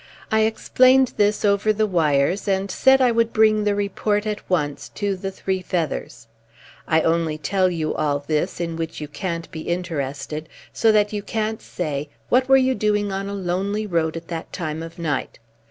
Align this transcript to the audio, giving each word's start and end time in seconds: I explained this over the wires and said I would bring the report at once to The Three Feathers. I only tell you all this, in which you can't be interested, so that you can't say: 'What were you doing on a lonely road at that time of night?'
I 0.31 0.45
explained 0.45 1.13
this 1.17 1.45
over 1.45 1.71
the 1.71 1.85
wires 1.85 2.47
and 2.47 2.71
said 2.71 3.01
I 3.01 3.11
would 3.11 3.31
bring 3.31 3.65
the 3.65 3.75
report 3.75 4.25
at 4.25 4.41
once 4.49 4.89
to 4.95 5.15
The 5.15 5.29
Three 5.29 5.61
Feathers. 5.61 6.27
I 6.87 7.01
only 7.03 7.37
tell 7.37 7.69
you 7.69 7.93
all 7.93 8.17
this, 8.17 8.59
in 8.59 8.77
which 8.77 8.99
you 8.99 9.07
can't 9.07 9.45
be 9.51 9.61
interested, 9.61 10.49
so 10.73 10.91
that 10.91 11.13
you 11.13 11.21
can't 11.21 11.61
say: 11.61 12.09
'What 12.29 12.49
were 12.49 12.57
you 12.57 12.73
doing 12.73 13.11
on 13.11 13.29
a 13.29 13.35
lonely 13.35 13.85
road 13.85 14.17
at 14.17 14.27
that 14.29 14.51
time 14.51 14.81
of 14.81 14.97
night?' 14.97 15.37